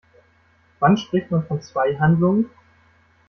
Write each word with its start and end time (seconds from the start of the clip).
Wann 0.79 0.97
spricht 0.97 1.29
man 1.29 1.45
von 1.45 1.61
zwei 1.61 1.95
Handlungen? 1.99 2.49